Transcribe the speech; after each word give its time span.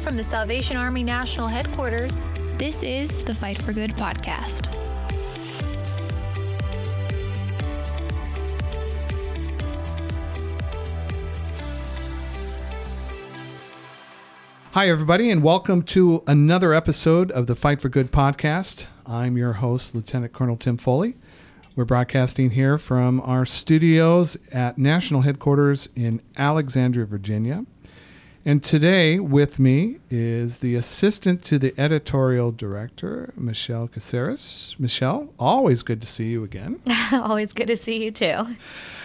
Live 0.00 0.06
from 0.06 0.16
the 0.16 0.24
Salvation 0.24 0.78
Army 0.78 1.04
National 1.04 1.46
Headquarters, 1.46 2.26
this 2.56 2.82
is 2.82 3.22
the 3.22 3.34
Fight 3.34 3.60
for 3.60 3.74
Good 3.74 3.90
podcast. 3.96 4.74
Hi, 14.72 14.88
everybody, 14.88 15.28
and 15.28 15.42
welcome 15.42 15.82
to 15.82 16.22
another 16.26 16.72
episode 16.72 17.30
of 17.32 17.46
the 17.46 17.54
Fight 17.54 17.82
for 17.82 17.90
Good 17.90 18.10
podcast. 18.10 18.86
I'm 19.04 19.36
your 19.36 19.52
host, 19.54 19.94
Lieutenant 19.94 20.32
Colonel 20.32 20.56
Tim 20.56 20.78
Foley. 20.78 21.16
We're 21.76 21.84
broadcasting 21.84 22.52
here 22.52 22.78
from 22.78 23.20
our 23.20 23.44
studios 23.44 24.38
at 24.50 24.78
National 24.78 25.20
Headquarters 25.20 25.90
in 25.94 26.22
Alexandria, 26.38 27.04
Virginia. 27.04 27.66
And 28.42 28.64
today 28.64 29.18
with 29.18 29.58
me 29.58 29.98
is 30.08 30.60
the 30.60 30.74
assistant 30.74 31.44
to 31.44 31.58
the 31.58 31.74
editorial 31.78 32.52
director, 32.52 33.34
Michelle 33.36 33.86
Caceres. 33.86 34.74
Michelle, 34.78 35.28
always 35.38 35.82
good 35.82 36.00
to 36.00 36.06
see 36.06 36.28
you 36.28 36.42
again. 36.42 36.80
always 37.12 37.52
good 37.52 37.66
to 37.66 37.76
see 37.76 38.02
you 38.02 38.10
too. 38.10 38.56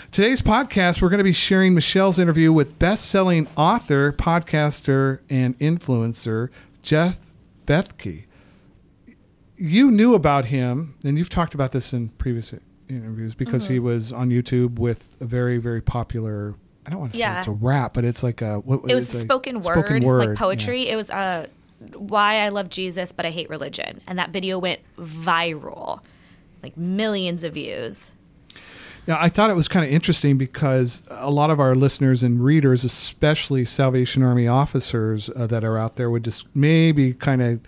Today's 0.09 0.41
podcast, 0.41 1.01
we're 1.01 1.09
going 1.09 1.17
to 1.17 1.25
be 1.25 1.33
sharing 1.33 1.73
Michelle's 1.73 2.17
interview 2.17 2.53
with 2.53 2.79
best 2.79 3.07
selling 3.07 3.49
author, 3.57 4.13
podcaster, 4.13 5.19
and 5.29 5.59
influencer, 5.59 6.47
Jeff 6.81 7.17
Bethke. 7.67 8.23
You 9.57 9.91
knew 9.91 10.13
about 10.13 10.45
him, 10.45 10.95
and 11.03 11.17
you've 11.17 11.29
talked 11.29 11.53
about 11.53 11.73
this 11.73 11.91
in 11.91 12.07
previous 12.09 12.53
interviews 12.87 13.35
because 13.35 13.65
mm-hmm. 13.65 13.73
he 13.73 13.79
was 13.79 14.13
on 14.13 14.29
YouTube 14.29 14.79
with 14.79 15.09
a 15.19 15.25
very, 15.25 15.57
very 15.57 15.81
popular 15.81 16.55
I 16.85 16.89
don't 16.91 16.99
want 16.99 17.13
to 17.13 17.19
yeah. 17.19 17.35
say 17.35 17.39
it's 17.39 17.47
a 17.47 17.51
rap, 17.51 17.93
but 17.93 18.05
it's 18.05 18.23
like 18.23 18.41
a. 18.41 18.59
What, 18.59 18.89
it 18.89 18.93
was 18.93 19.13
a 19.13 19.19
spoken, 19.19 19.61
word, 19.61 19.73
spoken 19.73 20.03
word, 20.03 20.19
like 20.19 20.37
poetry. 20.37 20.85
Yeah. 20.85 20.93
It 20.93 20.95
was 20.95 21.09
uh, 21.09 21.47
why 21.95 22.35
I 22.35 22.49
love 22.49 22.69
Jesus, 22.69 23.11
but 23.11 23.25
I 23.25 23.31
hate 23.31 23.49
religion, 23.49 24.01
and 24.07 24.19
that 24.19 24.29
video 24.29 24.59
went 24.59 24.81
viral, 24.97 26.01
like 26.61 26.77
millions 26.77 27.43
of 27.43 27.53
views. 27.53 28.11
Yeah, 29.07 29.17
I 29.19 29.29
thought 29.29 29.51
it 29.51 29.55
was 29.55 29.67
kind 29.67 29.85
of 29.85 29.91
interesting 29.91 30.37
because 30.37 31.03
a 31.09 31.29
lot 31.29 31.51
of 31.51 31.59
our 31.59 31.75
listeners 31.75 32.23
and 32.23 32.43
readers, 32.43 32.83
especially 32.83 33.63
Salvation 33.65 34.23
Army 34.23 34.47
officers 34.47 35.29
uh, 35.35 35.45
that 35.47 35.63
are 35.63 35.77
out 35.77 35.95
there, 35.95 36.09
would 36.09 36.23
just 36.23 36.45
maybe 36.55 37.13
kind 37.13 37.41
of 37.41 37.59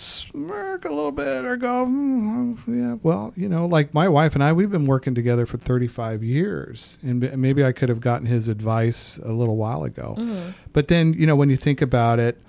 smirk 0.00 0.84
a 0.84 0.88
little 0.88 1.12
bit 1.12 1.44
or 1.44 1.56
go, 1.56 1.86
mm, 1.86 2.58
yeah, 2.66 2.96
well, 3.02 3.32
you 3.36 3.48
know, 3.48 3.66
like 3.66 3.92
my 3.94 4.08
wife 4.08 4.34
and 4.34 4.42
I, 4.42 4.52
we've 4.52 4.70
been 4.70 4.86
working 4.86 5.14
together 5.14 5.46
for 5.46 5.58
35 5.58 6.22
years. 6.22 6.98
And 7.02 7.20
maybe 7.36 7.64
I 7.64 7.72
could 7.72 7.88
have 7.88 8.00
gotten 8.00 8.26
his 8.26 8.48
advice 8.48 9.18
a 9.18 9.32
little 9.32 9.56
while 9.56 9.84
ago. 9.84 10.16
Mm-hmm. 10.18 10.50
But 10.72 10.88
then, 10.88 11.12
you 11.12 11.26
know, 11.26 11.36
when 11.36 11.50
you 11.50 11.56
think 11.56 11.82
about 11.82 12.18
it, 12.18 12.40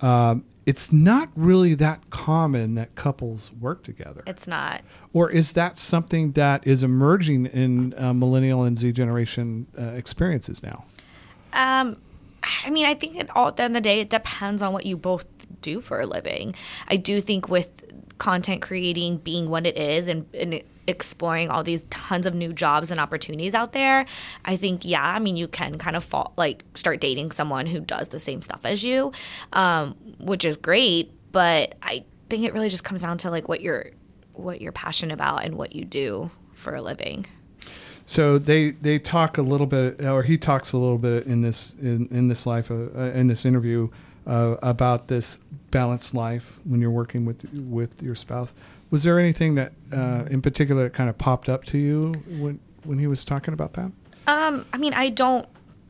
um, 0.00 0.44
it's 0.66 0.92
not 0.92 1.30
really 1.34 1.74
that 1.76 2.10
common 2.10 2.74
that 2.74 2.94
couples 2.94 3.50
work 3.58 3.82
together. 3.82 4.22
It's 4.26 4.46
not. 4.46 4.82
Or 5.14 5.30
is 5.30 5.54
that 5.54 5.78
something 5.78 6.32
that 6.32 6.66
is 6.66 6.82
emerging 6.82 7.46
in 7.46 7.94
uh, 7.96 8.12
millennial 8.12 8.64
and 8.64 8.78
Z 8.78 8.92
generation 8.92 9.66
uh, 9.78 9.84
experiences 9.92 10.62
now? 10.62 10.84
Um, 11.54 11.96
I 12.64 12.68
mean, 12.68 12.84
I 12.84 12.92
think 12.92 13.16
at, 13.16 13.34
all, 13.34 13.48
at 13.48 13.56
the 13.56 13.62
end 13.62 13.76
of 13.76 13.82
the 13.82 13.88
day, 13.88 14.00
it 14.00 14.10
depends 14.10 14.60
on 14.60 14.74
what 14.74 14.84
you 14.84 14.98
both 14.98 15.26
do 15.60 15.80
for 15.80 16.00
a 16.00 16.06
living. 16.06 16.54
I 16.88 16.96
do 16.96 17.20
think 17.20 17.48
with 17.48 17.70
content 18.18 18.62
creating 18.62 19.18
being 19.18 19.48
what 19.48 19.66
it 19.66 19.76
is 19.76 20.08
and, 20.08 20.26
and 20.34 20.62
exploring 20.86 21.50
all 21.50 21.62
these 21.62 21.82
tons 21.90 22.26
of 22.26 22.34
new 22.34 22.52
jobs 22.52 22.90
and 22.90 22.98
opportunities 22.98 23.54
out 23.54 23.72
there, 23.72 24.06
I 24.44 24.56
think, 24.56 24.84
yeah, 24.84 25.04
I 25.04 25.18
mean, 25.18 25.36
you 25.36 25.46
can 25.46 25.78
kind 25.78 25.96
of 25.96 26.04
fall, 26.04 26.32
like 26.36 26.64
start 26.74 27.00
dating 27.00 27.30
someone 27.30 27.66
who 27.66 27.80
does 27.80 28.08
the 28.08 28.18
same 28.18 28.42
stuff 28.42 28.60
as 28.64 28.82
you, 28.82 29.12
um, 29.52 29.94
which 30.18 30.44
is 30.44 30.56
great. 30.56 31.12
But 31.30 31.74
I 31.82 32.04
think 32.28 32.44
it 32.44 32.54
really 32.54 32.70
just 32.70 32.84
comes 32.84 33.02
down 33.02 33.18
to 33.18 33.30
like 33.30 33.48
what 33.48 33.60
you're, 33.60 33.90
what 34.32 34.60
you're 34.60 34.72
passionate 34.72 35.14
about 35.14 35.44
and 35.44 35.56
what 35.56 35.74
you 35.74 35.84
do 35.84 36.30
for 36.54 36.74
a 36.74 36.82
living. 36.82 37.26
So 38.06 38.38
they 38.38 38.70
they 38.70 38.98
talk 38.98 39.36
a 39.36 39.42
little 39.42 39.66
bit, 39.66 40.02
or 40.02 40.22
he 40.22 40.38
talks 40.38 40.72
a 40.72 40.78
little 40.78 40.96
bit 40.96 41.26
in 41.26 41.42
this 41.42 41.76
in, 41.78 42.08
in 42.10 42.28
this 42.28 42.46
life 42.46 42.70
uh, 42.70 42.98
in 43.12 43.26
this 43.26 43.44
interview 43.44 43.90
uh, 44.28 44.56
about 44.62 45.08
this 45.08 45.38
balanced 45.70 46.14
life 46.14 46.52
when 46.64 46.80
you're 46.80 46.90
working 46.90 47.24
with 47.24 47.44
with 47.52 48.02
your 48.02 48.14
spouse. 48.14 48.54
Was 48.90 49.02
there 49.02 49.18
anything 49.18 49.54
that 49.56 49.72
uh, 49.92 50.24
in 50.30 50.42
particular 50.42 50.84
that 50.84 50.92
kind 50.92 51.10
of 51.10 51.18
popped 51.18 51.48
up 51.48 51.64
to 51.64 51.78
you 51.78 52.12
when 52.28 52.60
when 52.84 52.98
he 52.98 53.06
was 53.06 53.24
talking 53.24 53.54
about 53.54 53.72
that? 53.72 53.90
Um, 54.26 54.66
I 54.72 54.76
mean, 54.76 54.94
I 54.94 55.08
don't 55.08 55.48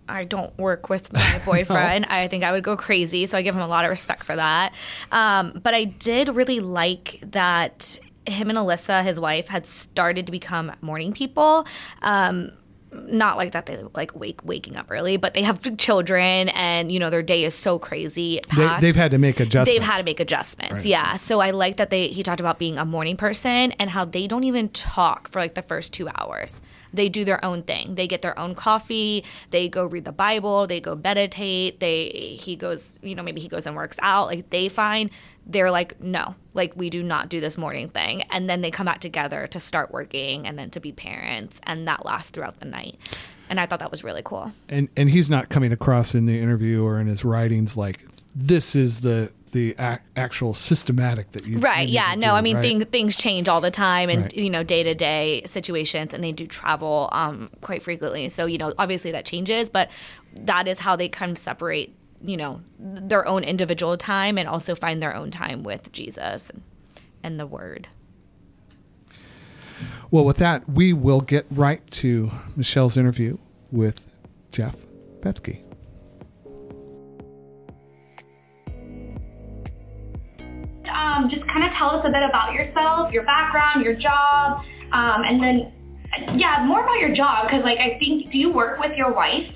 I 0.08 0.24
don't 0.24 0.56
work 0.56 0.88
with 0.88 1.12
my 1.12 1.40
boyfriend. 1.44 2.06
no. 2.08 2.14
I 2.14 2.28
think 2.28 2.44
I 2.44 2.52
would 2.52 2.64
go 2.64 2.76
crazy. 2.76 3.26
So 3.26 3.36
I 3.36 3.42
give 3.42 3.54
him 3.54 3.60
a 3.60 3.68
lot 3.68 3.84
of 3.84 3.90
respect 3.90 4.24
for 4.24 4.36
that. 4.36 4.74
Um, 5.12 5.60
but 5.62 5.74
I 5.74 5.84
did 5.84 6.28
really 6.28 6.60
like 6.60 7.20
that 7.26 7.98
him 8.26 8.50
and 8.50 8.58
Alyssa, 8.58 9.02
his 9.02 9.18
wife, 9.18 9.48
had 9.48 9.66
started 9.66 10.26
to 10.26 10.32
become 10.32 10.72
morning 10.80 11.12
people. 11.12 11.66
Um, 12.02 12.52
not 12.92 13.36
like 13.36 13.52
that 13.52 13.66
they 13.66 13.82
like 13.94 14.14
wake 14.14 14.44
waking 14.44 14.76
up 14.76 14.86
early, 14.90 15.16
but 15.16 15.34
they 15.34 15.42
have 15.42 15.76
children 15.78 16.48
and 16.50 16.90
you 16.90 16.98
know 16.98 17.10
their 17.10 17.22
day 17.22 17.44
is 17.44 17.54
so 17.54 17.78
crazy. 17.78 18.40
They, 18.56 18.66
have 18.66 18.96
had 18.96 19.10
to 19.10 19.18
make 19.18 19.40
adjustments. 19.40 19.72
They've 19.72 19.82
had 19.82 19.98
to 19.98 20.04
make 20.04 20.20
adjustments. 20.20 20.76
Right. 20.76 20.86
Yeah. 20.86 21.16
So 21.16 21.40
I 21.40 21.50
like 21.50 21.76
that 21.76 21.90
they 21.90 22.08
he 22.08 22.22
talked 22.22 22.40
about 22.40 22.58
being 22.58 22.78
a 22.78 22.84
morning 22.84 23.16
person 23.16 23.72
and 23.72 23.90
how 23.90 24.04
they 24.04 24.26
don't 24.26 24.44
even 24.44 24.68
talk 24.70 25.30
for 25.30 25.40
like 25.40 25.54
the 25.54 25.62
first 25.62 25.92
2 25.92 26.08
hours. 26.16 26.60
They 26.92 27.08
do 27.08 27.24
their 27.24 27.44
own 27.44 27.62
thing. 27.62 27.94
They 27.94 28.06
get 28.06 28.22
their 28.22 28.38
own 28.38 28.54
coffee, 28.54 29.24
they 29.50 29.68
go 29.68 29.84
read 29.84 30.04
the 30.04 30.12
Bible, 30.12 30.66
they 30.66 30.80
go 30.80 30.94
meditate, 30.94 31.80
they 31.80 32.08
he 32.40 32.56
goes, 32.56 32.98
you 33.02 33.14
know, 33.14 33.22
maybe 33.22 33.40
he 33.40 33.48
goes 33.48 33.66
and 33.66 33.76
works 33.76 33.98
out. 34.02 34.26
Like 34.28 34.50
they 34.50 34.68
find 34.68 35.10
they're 35.46 35.70
like, 35.70 36.00
no, 36.00 36.34
like 36.52 36.76
we 36.76 36.90
do 36.90 37.02
not 37.02 37.30
do 37.30 37.40
this 37.40 37.56
morning 37.56 37.88
thing. 37.88 38.22
And 38.30 38.48
then 38.48 38.60
they 38.60 38.70
come 38.70 38.84
back 38.86 39.00
together 39.00 39.46
to 39.48 39.58
start 39.58 39.90
working 39.90 40.46
and 40.46 40.58
then 40.58 40.70
to 40.70 40.80
be 40.80 40.92
parents. 40.92 41.60
And 41.64 41.88
that 41.88 42.04
lasts 42.04 42.30
throughout 42.30 42.60
the 42.60 42.66
night. 42.66 42.98
And 43.48 43.58
I 43.58 43.64
thought 43.64 43.78
that 43.78 43.90
was 43.90 44.04
really 44.04 44.22
cool. 44.22 44.52
And 44.68 44.88
and 44.96 45.10
he's 45.10 45.30
not 45.30 45.48
coming 45.48 45.72
across 45.72 46.14
in 46.14 46.26
the 46.26 46.38
interview 46.38 46.84
or 46.84 47.00
in 47.00 47.06
his 47.06 47.24
writings 47.24 47.76
like 47.76 48.04
this 48.34 48.76
is 48.76 49.00
the 49.00 49.32
the 49.52 49.74
ac- 49.78 50.00
actual 50.16 50.54
systematic 50.54 51.32
that 51.32 51.46
you 51.46 51.58
right 51.58 51.88
yeah 51.88 52.14
no 52.14 52.28
do, 52.28 52.32
i 52.32 52.40
mean 52.40 52.56
right? 52.56 52.62
thing, 52.62 52.84
things 52.86 53.16
change 53.16 53.48
all 53.48 53.60
the 53.60 53.70
time 53.70 54.08
and 54.08 54.22
right. 54.22 54.36
you 54.36 54.50
know 54.50 54.62
day 54.62 54.82
to 54.82 54.94
day 54.94 55.42
situations 55.46 56.14
and 56.14 56.22
they 56.22 56.32
do 56.32 56.46
travel 56.46 57.08
um, 57.12 57.50
quite 57.60 57.82
frequently 57.82 58.28
so 58.28 58.46
you 58.46 58.58
know 58.58 58.72
obviously 58.78 59.10
that 59.10 59.24
changes 59.24 59.68
but 59.68 59.90
that 60.34 60.68
is 60.68 60.80
how 60.80 60.96
they 60.96 61.08
kind 61.08 61.32
of 61.32 61.38
separate 61.38 61.94
you 62.22 62.36
know 62.36 62.60
their 62.78 63.26
own 63.26 63.44
individual 63.44 63.96
time 63.96 64.38
and 64.38 64.48
also 64.48 64.74
find 64.74 65.02
their 65.02 65.14
own 65.14 65.30
time 65.30 65.62
with 65.62 65.92
Jesus 65.92 66.50
and 67.22 67.38
the 67.38 67.46
Word. 67.46 67.88
Well, 70.10 70.24
with 70.24 70.38
that, 70.38 70.68
we 70.68 70.92
will 70.92 71.20
get 71.20 71.46
right 71.50 71.88
to 71.92 72.30
Michelle's 72.56 72.96
interview 72.96 73.38
with 73.70 74.00
Jeff 74.50 74.76
Bethke. 75.20 75.67
Your 83.12 83.24
background, 83.24 83.84
your 83.84 83.94
job, 83.94 84.60
um, 84.92 85.22
and 85.24 85.42
then, 85.42 85.72
yeah, 86.38 86.64
more 86.66 86.82
about 86.82 86.98
your 87.00 87.14
job 87.14 87.46
because, 87.48 87.62
like, 87.64 87.78
I 87.78 87.98
think, 87.98 88.32
do 88.32 88.38
you 88.38 88.52
work 88.52 88.78
with 88.80 88.92
your 88.96 89.12
wife? 89.12 89.52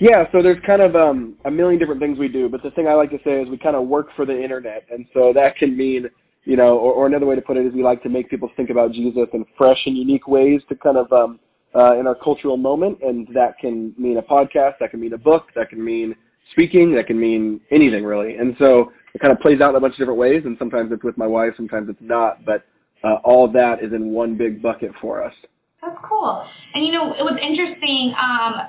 Yeah, 0.00 0.30
so 0.30 0.42
there's 0.42 0.62
kind 0.64 0.80
of 0.80 0.94
um, 0.94 1.36
a 1.44 1.50
million 1.50 1.80
different 1.80 2.00
things 2.00 2.18
we 2.18 2.28
do, 2.28 2.48
but 2.48 2.62
the 2.62 2.70
thing 2.70 2.86
I 2.86 2.94
like 2.94 3.10
to 3.10 3.18
say 3.24 3.42
is 3.42 3.48
we 3.48 3.58
kind 3.58 3.74
of 3.74 3.88
work 3.88 4.08
for 4.14 4.24
the 4.24 4.42
internet, 4.42 4.84
and 4.90 5.04
so 5.12 5.32
that 5.34 5.56
can 5.58 5.76
mean, 5.76 6.06
you 6.44 6.56
know, 6.56 6.78
or, 6.78 6.92
or 6.92 7.06
another 7.06 7.26
way 7.26 7.34
to 7.34 7.42
put 7.42 7.56
it 7.56 7.66
is 7.66 7.74
we 7.74 7.82
like 7.82 8.02
to 8.04 8.08
make 8.08 8.30
people 8.30 8.48
think 8.56 8.70
about 8.70 8.92
Jesus 8.92 9.26
in 9.32 9.44
fresh 9.56 9.78
and 9.86 9.96
unique 9.96 10.28
ways 10.28 10.60
to 10.68 10.76
kind 10.76 10.96
of 10.96 11.12
um, 11.12 11.40
uh, 11.74 11.98
in 11.98 12.06
our 12.06 12.14
cultural 12.14 12.56
moment, 12.56 12.98
and 13.02 13.26
that 13.34 13.58
can 13.60 13.92
mean 13.98 14.18
a 14.18 14.22
podcast, 14.22 14.74
that 14.80 14.90
can 14.90 15.00
mean 15.00 15.12
a 15.12 15.18
book, 15.18 15.46
that 15.56 15.68
can 15.68 15.84
mean 15.84 16.14
speaking, 16.52 16.94
that 16.94 17.06
can 17.06 17.18
mean 17.18 17.60
anything 17.70 18.04
really, 18.04 18.36
and 18.36 18.54
so 18.62 18.92
it 19.14 19.20
kind 19.20 19.32
of 19.32 19.40
plays 19.40 19.60
out 19.60 19.70
in 19.70 19.76
a 19.76 19.80
bunch 19.80 19.94
of 19.94 19.98
different 19.98 20.18
ways, 20.18 20.42
and 20.44 20.56
sometimes 20.58 20.90
it's 20.92 21.04
with 21.04 21.16
my 21.16 21.26
wife, 21.26 21.52
sometimes 21.56 21.88
it's 21.88 22.00
not, 22.00 22.44
but 22.44 22.64
uh, 23.04 23.16
all 23.24 23.44
of 23.44 23.52
that 23.52 23.82
is 23.82 23.92
in 23.92 24.10
one 24.10 24.36
big 24.36 24.62
bucket 24.62 24.90
for 25.00 25.22
us. 25.24 25.34
That's 25.82 25.96
cool, 26.08 26.44
and 26.74 26.86
you 26.86 26.92
know, 26.92 27.12
it 27.12 27.22
was 27.22 27.38
interesting. 27.40 28.14
Um, 28.18 28.68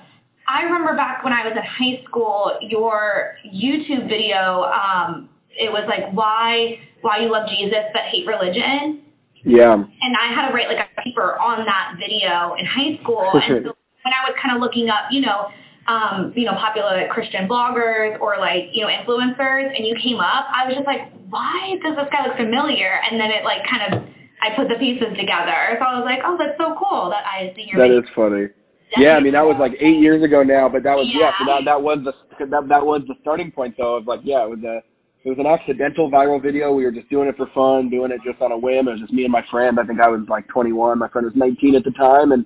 I 0.50 0.64
remember 0.66 0.96
back 0.96 1.24
when 1.24 1.34
I 1.34 1.46
was 1.46 1.54
in 1.54 1.62
high 1.62 2.02
school, 2.10 2.58
your 2.62 3.38
YouTube 3.46 4.10
video, 4.10 4.66
um, 4.66 5.30
it 5.54 5.70
was 5.70 5.86
like 5.86 6.10
why 6.16 6.80
why 7.02 7.22
you 7.22 7.32
love 7.32 7.46
Jesus 7.52 7.86
but 7.94 8.02
hate 8.12 8.26
religion. 8.26 9.06
Yeah. 9.46 9.74
And 9.78 10.12
I 10.18 10.36
had 10.36 10.50
to 10.50 10.52
write 10.54 10.68
like 10.68 10.84
a 10.84 10.90
paper 11.00 11.40
on 11.40 11.64
that 11.64 11.96
video 11.96 12.58
in 12.60 12.66
high 12.66 13.00
school. 13.04 13.30
Sure. 13.48 13.62
And 13.62 13.66
so 13.68 14.08
when 14.08 14.16
I 14.16 14.24
was 14.32 14.36
kind 14.42 14.56
of 14.56 14.64
looking 14.64 14.88
up, 14.88 15.12
you 15.12 15.22
know, 15.22 15.52
um, 15.90 16.32
you 16.38 16.46
know, 16.46 16.54
popular 16.54 17.10
Christian 17.10 17.50
bloggers 17.50 18.14
or 18.22 18.38
like, 18.38 18.70
you 18.78 18.86
know, 18.86 18.94
influencers 18.94 19.74
and 19.74 19.82
you 19.82 19.98
came 19.98 20.22
up, 20.22 20.46
I 20.54 20.70
was 20.70 20.78
just 20.78 20.86
like, 20.86 21.10
why 21.34 21.82
does 21.82 21.98
this 21.98 22.06
guy 22.14 22.30
look 22.30 22.38
familiar? 22.38 23.02
And 23.10 23.18
then 23.18 23.34
it 23.34 23.42
like 23.42 23.66
kind 23.66 23.84
of 23.90 24.06
I 24.40 24.54
put 24.54 24.70
the 24.70 24.78
pieces 24.78 25.10
together. 25.18 25.76
So 25.82 25.84
I 25.84 25.98
was 25.98 26.06
like, 26.06 26.22
oh, 26.22 26.38
that's 26.38 26.56
so 26.62 26.78
cool 26.78 27.10
that 27.10 27.26
I 27.26 27.50
see 27.58 27.66
your 27.68 27.82
That 27.82 27.90
is 27.90 28.06
funny. 28.14 28.54
Yeah, 28.98 29.14
I 29.14 29.20
mean 29.22 29.34
that 29.34 29.46
was 29.46 29.58
like 29.62 29.78
eight 29.78 30.02
years 30.02 30.24
ago 30.24 30.42
now, 30.42 30.70
but 30.70 30.82
that 30.82 30.98
was 30.98 31.06
yeah. 31.14 31.30
yeah 31.30 31.32
so 31.38 31.44
that 31.46 31.62
that 31.66 31.82
was 31.82 32.02
the 32.02 32.14
that 32.50 32.66
that 32.70 32.82
was 32.82 33.06
the 33.06 33.14
starting 33.22 33.52
point 33.52 33.78
though 33.78 34.02
of 34.02 34.10
like 34.10 34.22
yeah 34.24 34.46
it 34.46 34.50
was 34.50 34.64
a 34.66 34.82
it 35.22 35.30
was 35.30 35.38
an 35.38 35.46
accidental 35.46 36.10
viral 36.10 36.42
video. 36.42 36.74
We 36.74 36.86
were 36.86 36.92
just 36.92 37.10
doing 37.10 37.28
it 37.30 37.38
for 37.38 37.46
fun, 37.54 37.90
doing 37.90 38.10
it 38.10 38.22
just 38.26 38.42
on 38.42 38.52
a 38.52 38.58
whim. 38.58 38.88
It 38.88 38.98
was 38.98 39.02
just 39.02 39.14
me 39.14 39.26
and 39.26 39.32
my 39.32 39.44
friend. 39.52 39.78
I 39.78 39.86
think 39.86 40.02
I 40.02 40.10
was 40.10 40.26
like 40.30 40.48
21. 40.48 40.98
My 40.98 41.10
friend 41.10 41.26
was 41.26 41.36
19 41.36 41.76
at 41.76 41.84
the 41.84 41.92
time, 41.92 42.32
and 42.32 42.46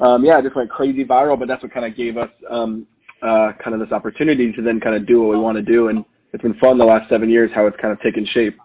um, 0.00 0.24
yeah, 0.24 0.38
it 0.38 0.42
just 0.42 0.56
went 0.56 0.70
crazy 0.70 1.04
viral. 1.04 1.38
But 1.38 1.48
that's 1.48 1.62
what 1.62 1.72
kind 1.72 1.86
of 1.86 1.96
gave 1.96 2.16
us 2.16 2.30
um, 2.50 2.86
uh, 3.22 3.52
kind 3.62 3.74
of 3.74 3.80
this 3.80 3.92
opportunity 3.92 4.52
to 4.52 4.62
then 4.62 4.80
kind 4.80 4.96
of 4.96 5.06
do 5.06 5.22
what 5.22 5.30
we 5.30 5.38
want 5.38 5.56
to 5.56 5.62
do, 5.62 5.88
and 5.88 6.04
it's 6.32 6.42
been 6.42 6.58
fun 6.58 6.78
the 6.78 6.84
last 6.84 7.10
seven 7.10 7.28
years 7.28 7.50
how 7.54 7.66
it's 7.66 7.76
kind 7.80 7.92
of 7.92 8.00
taken 8.00 8.26
shape. 8.34 8.56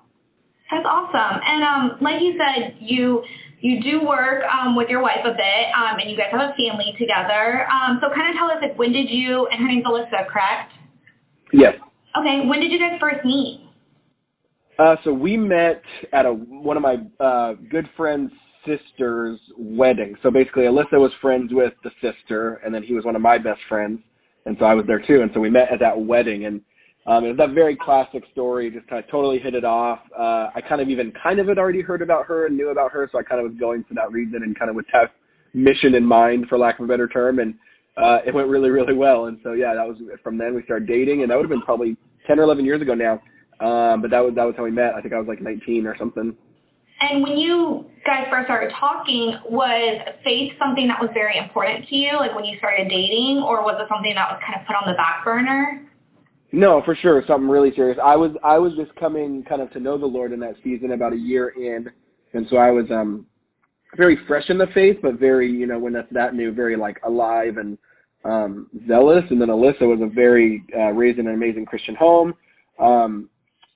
That's 0.71 0.85
awesome. 0.85 1.41
And 1.45 1.61
um, 1.63 1.97
like 2.01 2.21
you 2.21 2.33
said, 2.37 2.77
you 2.79 3.23
you 3.59 3.81
do 3.81 4.05
work 4.05 4.43
um, 4.45 4.75
with 4.75 4.89
your 4.89 5.01
wife 5.01 5.25
a 5.25 5.31
bit, 5.31 5.65
um, 5.73 5.97
and 5.99 6.11
you 6.11 6.17
guys 6.17 6.27
have 6.31 6.41
a 6.41 6.53
family 6.53 6.93
together. 6.99 7.65
Um, 7.69 7.99
so 8.01 8.13
kind 8.13 8.29
of 8.29 8.35
tell 8.37 8.49
us, 8.51 8.61
like, 8.61 8.77
when 8.77 8.91
did 8.91 9.07
you 9.09 9.47
and 9.51 9.61
her 9.61 9.67
name's 9.67 9.85
Alyssa, 9.85 10.27
correct? 10.27 10.71
Yes. 11.53 11.73
Okay. 12.17 12.47
When 12.47 12.59
did 12.59 12.71
you 12.71 12.79
guys 12.79 12.99
first 12.99 13.25
meet? 13.25 13.61
Uh, 14.77 14.95
so 15.03 15.13
we 15.13 15.37
met 15.37 15.81
at 16.11 16.25
a 16.25 16.33
one 16.33 16.77
of 16.77 16.83
my 16.83 16.97
uh, 17.19 17.53
good 17.71 17.87
friend's 17.95 18.31
sister's 18.65 19.39
wedding. 19.57 20.15
So 20.23 20.31
basically, 20.31 20.63
Alyssa 20.63 20.93
was 20.93 21.11
friends 21.21 21.51
with 21.53 21.73
the 21.83 21.91
sister, 22.01 22.61
and 22.65 22.73
then 22.73 22.83
he 22.83 22.93
was 22.93 23.05
one 23.05 23.15
of 23.15 23.21
my 23.21 23.37
best 23.37 23.59
friends, 23.69 23.99
and 24.45 24.55
so 24.59 24.65
I 24.65 24.73
was 24.73 24.85
there 24.87 24.99
too. 24.99 25.21
And 25.21 25.31
so 25.33 25.39
we 25.39 25.49
met 25.49 25.71
at 25.71 25.79
that 25.79 25.99
wedding, 25.99 26.45
and 26.45 26.61
um, 27.07 27.23
it 27.23 27.29
was 27.29 27.37
that 27.37 27.53
very 27.53 27.77
classic 27.79 28.23
story, 28.31 28.71
just 28.71 28.87
kind 28.87 29.03
of 29.03 29.09
totally 29.11 29.39
hit 29.39 29.53
it 29.53 29.63
off. 29.63 29.99
Uh, 30.17 30.49
I 30.55 30.61
kind 30.67 30.81
of 30.81 30.89
even 30.89 31.13
kind 31.21 31.39
of 31.39 31.47
had 31.47 31.57
already 31.57 31.81
heard 31.81 32.01
about 32.01 32.25
her 32.25 32.47
and 32.47 32.57
knew 32.57 32.69
about 32.69 32.91
her, 32.91 33.07
so 33.11 33.19
I 33.19 33.23
kind 33.23 33.39
of 33.39 33.51
was 33.51 33.59
going 33.59 33.83
for 33.87 33.93
that 33.93 34.11
reason 34.11 34.41
and 34.43 34.57
kind 34.57 34.69
of 34.69 34.75
with 34.75 34.87
that 34.93 35.11
mission 35.53 35.95
in 35.95 36.03
mind, 36.03 36.47
for 36.49 36.57
lack 36.57 36.79
of 36.79 36.85
a 36.85 36.87
better 36.87 37.07
term, 37.07 37.39
and 37.39 37.53
uh, 37.97 38.17
it 38.25 38.33
went 38.33 38.49
really, 38.49 38.69
really 38.69 38.93
well. 38.93 39.25
And 39.25 39.39
so 39.43 39.53
yeah, 39.53 39.73
that 39.75 39.87
was 39.87 39.97
from 40.23 40.37
then 40.37 40.55
we 40.55 40.63
started 40.63 40.87
dating, 40.87 41.21
and 41.21 41.31
that 41.31 41.35
would 41.35 41.43
have 41.43 41.49
been 41.49 41.61
probably 41.61 41.95
10 42.27 42.39
or 42.39 42.43
11 42.43 42.65
years 42.65 42.81
ago 42.81 42.93
now. 42.93 43.21
Um, 43.59 44.01
but 44.01 44.11
that 44.11 44.19
was 44.19 44.33
that 44.35 44.43
was 44.43 44.53
how 44.57 44.63
we 44.63 44.71
met. 44.71 44.95
I 44.95 45.01
think 45.01 45.13
I 45.13 45.17
was 45.17 45.27
like 45.27 45.41
19 45.41 45.87
or 45.87 45.95
something. 45.97 46.35
And 47.01 47.21
when 47.23 47.37
you 47.37 47.85
guys 48.05 48.25
first 48.31 48.45
started 48.45 48.71
talking, 48.79 49.35
was 49.49 50.01
faith 50.23 50.53
something 50.57 50.87
that 50.87 51.01
was 51.01 51.11
very 51.13 51.37
important 51.37 51.87
to 51.89 51.95
you, 51.95 52.15
like 52.17 52.33
when 52.35 52.45
you 52.45 52.57
started 52.57 52.87
dating, 52.87 53.43
or 53.43 53.63
was 53.63 53.75
it 53.81 53.87
something 53.91 54.13
that 54.15 54.31
was 54.31 54.39
kind 54.45 54.59
of 54.59 54.65
put 54.65 54.75
on 54.75 54.87
the 54.87 54.95
back 54.95 55.25
burner? 55.25 55.85
No, 56.51 56.81
for 56.85 56.95
sure, 57.01 57.21
something 57.27 57.49
really 57.49 57.73
serious. 57.75 57.97
I 58.01 58.15
was 58.15 58.31
I 58.43 58.57
was 58.57 58.71
just 58.77 58.95
coming 58.95 59.43
kind 59.43 59.61
of 59.61 59.71
to 59.71 59.79
know 59.79 59.97
the 59.97 60.05
Lord 60.05 60.31
in 60.31 60.39
that 60.39 60.55
season 60.63 60.91
about 60.91 61.11
a 61.11 61.17
year 61.17 61.49
in, 61.49 61.89
and 62.33 62.47
so 62.49 62.57
I 62.57 62.71
was 62.71 62.85
um 62.91 63.25
very 63.97 64.17
fresh 64.25 64.45
in 64.47 64.57
the 64.57 64.67
faith, 64.73 64.97
but 65.01 65.19
very 65.19 65.51
you 65.51 65.67
know 65.67 65.79
when 65.79 65.91
that's 65.91 66.11
that 66.13 66.33
new, 66.33 66.53
very 66.53 66.77
like 66.77 66.97
alive 67.03 67.57
and 67.57 67.77
um 68.23 68.69
zealous. 68.87 69.23
And 69.29 69.41
then 69.41 69.49
Alyssa 69.49 69.81
was 69.81 69.99
a 70.01 70.07
very 70.07 70.63
uh, 70.73 70.91
raised 70.91 71.19
in 71.19 71.27
an 71.27 71.33
amazing 71.33 71.65
Christian 71.65 71.95
home, 71.95 72.33
um, 72.79 73.29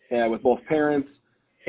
and 0.10 0.32
with 0.32 0.42
both 0.42 0.60
parents, 0.70 1.10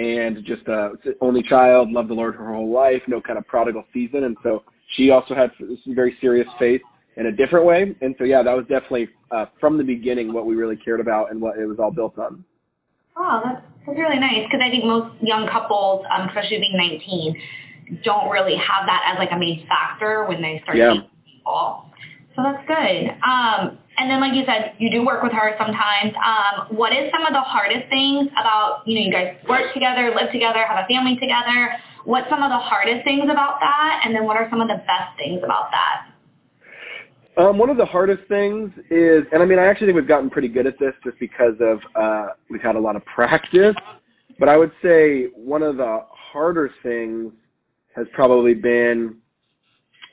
and 0.01 0.39
just 0.47 0.67
a 0.69 0.93
only 1.21 1.43
child, 1.49 1.91
loved 1.91 2.09
the 2.09 2.15
Lord 2.15 2.35
her 2.35 2.55
whole 2.55 2.73
life, 2.73 3.03
no 3.07 3.21
kind 3.21 3.39
of 3.39 3.47
prodigal 3.47 3.85
season, 3.93 4.25
and 4.25 4.37
so 4.43 4.63
she 4.97 5.11
also 5.11 5.35
had 5.35 5.51
some 5.59 5.95
very 5.95 6.17
serious 6.21 6.49
faith 6.59 6.81
in 7.17 7.27
a 7.27 7.33
different 7.33 7.67
way. 7.67 7.95
And 8.01 8.15
so, 8.19 8.25
yeah, 8.25 8.43
that 8.43 8.57
was 8.57 8.65
definitely 8.69 9.09
uh, 9.31 9.47
from 9.61 9.77
the 9.77 9.85
beginning 9.85 10.33
what 10.33 10.47
we 10.47 10.55
really 10.55 10.77
cared 10.77 11.01
about 11.01 11.31
and 11.31 11.41
what 11.41 11.59
it 11.59 11.67
was 11.67 11.79
all 11.79 11.91
built 11.91 12.19
on. 12.19 12.45
Oh, 13.17 13.41
that's, 13.45 13.61
that's 13.87 13.99
really 13.99 14.19
nice 14.19 14.49
because 14.49 14.65
I 14.65 14.71
think 14.71 14.85
most 14.85 15.21
young 15.21 15.47
couples, 15.53 16.07
um, 16.09 16.29
especially 16.29 16.65
being 16.65 16.81
19, 17.93 18.01
don't 18.05 18.31
really 18.31 18.57
have 18.57 18.87
that 18.87 19.03
as 19.13 19.19
like 19.19 19.31
a 19.35 19.39
main 19.39 19.67
factor 19.69 20.25
when 20.27 20.41
they 20.41 20.61
start 20.63 20.79
yeah. 20.79 20.97
dating 20.97 21.11
people. 21.29 21.90
So 22.41 22.49
that's 22.49 22.65
good. 22.65 23.13
Um, 23.21 23.77
and 24.01 24.09
then, 24.09 24.17
like 24.17 24.33
you 24.33 24.49
said, 24.49 24.73
you 24.81 24.89
do 24.89 25.05
work 25.05 25.21
with 25.21 25.37
her 25.37 25.53
sometimes. 25.61 26.17
Um, 26.17 26.73
what 26.73 26.89
is 26.97 27.13
some 27.13 27.29
of 27.29 27.37
the 27.37 27.45
hardest 27.45 27.85
things 27.93 28.33
about, 28.33 28.81
you 28.89 28.97
know, 28.97 29.05
you 29.05 29.13
guys 29.13 29.37
work 29.45 29.69
together, 29.77 30.09
live 30.17 30.33
together, 30.33 30.65
have 30.65 30.81
a 30.81 30.89
family 30.89 31.21
together? 31.21 31.77
What's 32.09 32.33
some 32.33 32.41
of 32.41 32.49
the 32.49 32.57
hardest 32.57 33.05
things 33.05 33.29
about 33.29 33.61
that? 33.61 34.09
And 34.09 34.17
then 34.17 34.25
what 34.25 34.41
are 34.41 34.49
some 34.49 34.65
of 34.65 34.73
the 34.73 34.81
best 34.89 35.13
things 35.21 35.45
about 35.45 35.69
that? 35.69 37.45
Um, 37.45 37.59
one 37.61 37.69
of 37.69 37.77
the 37.77 37.85
hardest 37.85 38.25
things 38.25 38.73
is, 38.89 39.29
and 39.37 39.43
I 39.43 39.45
mean, 39.45 39.61
I 39.61 39.69
actually 39.69 39.93
think 39.93 40.01
we've 40.01 40.09
gotten 40.09 40.33
pretty 40.33 40.49
good 40.49 40.67
at 40.67 40.81
this 40.81 40.97
just 41.05 41.21
because 41.21 41.61
of 41.61 41.77
uh, 41.93 42.33
we've 42.49 42.65
had 42.65 42.75
a 42.75 42.81
lot 42.81 42.97
of 42.97 43.05
practice. 43.15 43.77
But 44.41 44.49
I 44.49 44.57
would 44.57 44.73
say 44.81 45.29
one 45.37 45.61
of 45.63 45.77
the 45.77 46.09
harder 46.09 46.73
things 46.83 47.37
has 47.95 48.07
probably 48.17 48.55
been 48.55 49.21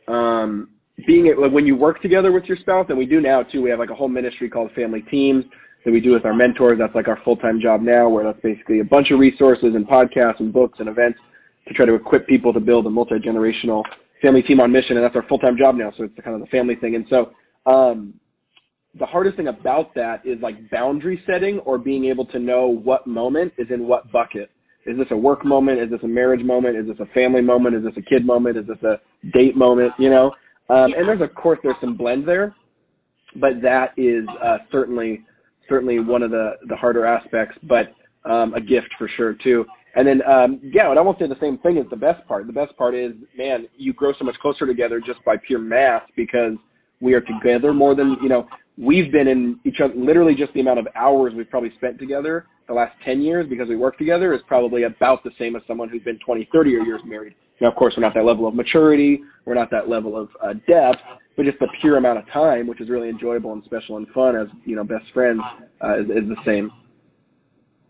um, 0.10 0.76
being 1.06 1.28
it, 1.28 1.36
when 1.52 1.66
you 1.66 1.76
work 1.76 2.02
together 2.02 2.32
with 2.32 2.46
your 2.46 2.58
spouse, 2.58 2.88
and 2.90 2.98
we 2.98 3.06
do 3.06 3.22
now 3.22 3.44
too. 3.44 3.62
We 3.62 3.70
have 3.70 3.80
like 3.80 3.92
a 3.92 3.96
whole 3.96 4.10
ministry 4.10 4.50
called 4.50 4.72
Family 4.76 5.02
Teams 5.12 5.46
that 5.86 5.92
we 5.92 6.00
do 6.00 6.12
with 6.12 6.26
our 6.26 6.34
mentors. 6.34 6.80
That's 6.80 6.96
like 6.96 7.08
our 7.08 7.20
full 7.24 7.38
time 7.38 7.60
job 7.62 7.82
now, 7.82 8.10
where 8.10 8.24
that's 8.24 8.42
basically 8.42 8.80
a 8.80 8.84
bunch 8.84 9.08
of 9.12 9.20
resources 9.20 9.76
and 9.76 9.88
podcasts 9.88 10.40
and 10.40 10.52
books 10.52 10.80
and 10.80 10.90
events 10.90 11.20
to 11.68 11.74
try 11.74 11.86
to 11.86 11.94
equip 11.94 12.28
people 12.28 12.52
to 12.54 12.60
build 12.60 12.86
a 12.88 12.90
multi 12.90 13.16
generational 13.16 13.84
family 14.24 14.42
team 14.42 14.60
on 14.60 14.72
mission, 14.72 14.98
and 14.98 15.06
that's 15.06 15.16
our 15.16 15.28
full 15.28 15.40
time 15.40 15.58
job 15.58 15.76
now. 15.76 15.92
So 15.98 16.04
it's 16.06 16.14
kind 16.24 16.36
of 16.36 16.42
the 16.42 16.48
family 16.48 16.76
thing. 16.76 16.96
And 16.96 17.06
so 17.10 17.32
um, 17.72 18.14
the 18.98 19.06
hardest 19.06 19.38
thing 19.38 19.48
about 19.48 19.94
that 19.96 20.26
is 20.26 20.42
like 20.42 20.70
boundary 20.72 21.22
setting 21.28 21.60
or 21.60 21.78
being 21.78 22.06
able 22.06 22.26
to 22.28 22.40
know 22.40 22.68
what 22.68 23.06
moment 23.06 23.54
is 23.58 23.68
in 23.70 23.88
what 23.88 24.12
bucket. 24.12 24.50
Is 24.86 24.98
this 24.98 25.08
a 25.12 25.18
work 25.18 25.46
moment? 25.46 25.80
Is 25.80 25.90
this 25.90 26.00
a 26.04 26.08
marriage 26.08 26.44
moment? 26.46 26.78
Is 26.78 26.88
this 26.88 26.98
a 27.00 27.14
family 27.14 27.42
moment? 27.42 27.76
Is 27.76 27.84
this 27.84 27.94
a 27.98 28.02
kid 28.02 28.26
moment? 28.26 28.58
Is 28.58 28.66
this 28.68 28.82
a 28.84 29.00
date 29.38 29.58
moment? 29.58 29.92
You 30.00 30.10
know, 30.10 30.32
um, 30.70 30.94
and 30.94 31.08
there's 31.08 31.22
of 31.22 31.34
course 31.36 31.60
there's 31.64 31.76
some 31.82 31.96
blend 31.96 32.28
there, 32.28 32.56
but 33.36 33.62
that 33.62 33.92
is 33.98 34.26
uh, 34.44 34.58
certainly 34.72 35.24
certainly 35.70 36.00
one 36.00 36.24
of 36.24 36.32
the 36.32 36.52
the 36.68 36.76
harder 36.76 37.06
aspects, 37.06 37.58
but 37.64 37.94
um, 38.30 38.54
a 38.54 38.62
gift 38.62 38.88
for 38.98 39.10
sure 39.18 39.36
too. 39.44 39.66
And 39.96 40.08
then, 40.08 40.22
um, 40.32 40.60
yeah, 40.62 40.86
I 40.86 40.90
would 40.90 40.98
almost 41.00 41.18
say 41.18 41.28
the 41.28 41.36
same 41.42 41.58
thing 41.60 41.78
is 41.78 41.86
the 41.90 41.96
best 41.96 42.26
part. 42.28 42.46
The 42.46 42.54
best 42.54 42.78
part 42.78 42.94
is, 42.94 43.14
man, 43.36 43.68
you 43.78 43.94
grow 43.94 44.12
so 44.20 44.26
much 44.26 44.36
closer 44.44 44.68
together 44.68 45.00
just 45.00 45.24
by 45.26 45.38
pure 45.38 45.60
math 45.60 46.04
because 46.16 46.54
we 47.02 47.16
are 47.16 47.22
together 47.22 47.74
more 47.74 47.96
than, 47.96 48.16
you 48.22 48.30
know, 48.30 48.48
we've 48.78 49.12
been 49.12 49.28
in 49.28 49.60
each 49.66 49.78
other, 49.84 49.96
literally 49.96 50.36
just 50.36 50.54
the 50.54 50.60
amount 50.60 50.78
of 50.78 50.88
hours 50.96 51.34
we've 51.36 51.50
probably 51.50 51.72
spent 51.78 51.98
together 51.98 52.46
the 52.68 52.74
last 52.74 52.94
10 53.06 53.22
years 53.22 53.48
because 53.50 53.68
we 53.70 53.76
work 53.76 53.98
together 53.98 54.34
is 54.34 54.42
probably 54.48 54.84
about 54.84 55.24
the 55.24 55.32
same 55.40 55.56
as 55.56 55.62
someone 55.68 55.90
who's 55.90 56.04
been 56.04 56.20
20, 56.26 56.50
30 56.52 56.70
years 56.70 57.02
married. 57.06 57.34
Now, 57.62 57.70
of 57.70 57.76
course, 57.76 57.94
we're 57.98 58.04
not 58.04 58.14
that 58.14 58.26
level 58.26 58.48
of 58.48 58.54
maturity. 58.54 59.22
We're 59.46 59.56
not 59.56 59.72
that 59.72 59.90
level 59.90 60.20
of 60.20 60.30
uh, 60.44 60.54
depth, 60.70 61.02
but 61.36 61.46
just 61.46 61.60
the 61.60 61.68
pure 61.82 61.98
amount 61.98 62.20
of 62.20 62.26
time, 62.32 62.68
which 62.68 62.82
is 62.82 62.90
really 62.90 63.10
enjoyable 63.10 63.54
and 63.54 63.64
special 63.64 63.98
and 63.98 64.08
fun 64.10 64.36
as, 64.36 64.48
you 64.66 64.76
know, 64.76 64.84
best 64.84 65.06
friends, 65.14 65.42
uh, 65.84 66.00
is, 66.00 66.06
is 66.06 66.30
the 66.30 66.38
same. 66.46 66.70